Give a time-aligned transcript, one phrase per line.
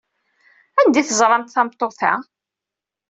[0.79, 2.13] Anda ay teẓramt tameṭṭut-a?